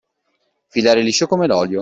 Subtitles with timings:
[0.65, 1.79] Filare liscio come l'olio.